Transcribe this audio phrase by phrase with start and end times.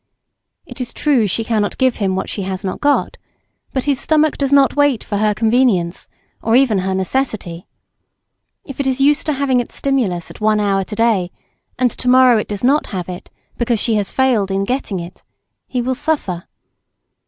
[0.65, 3.17] It is true she cannot give him what she has not got;
[3.71, 6.09] but his stomach does not wait for her convenience,
[6.41, 7.67] or even her necessity.
[8.63, 11.29] If it is used to having its stimulus at one hour to day,
[11.77, 13.29] and to morrow it does not have it,
[13.59, 15.23] because she has failed in getting it,
[15.67, 16.45] he will suffer.